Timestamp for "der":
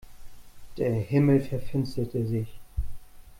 0.79-0.93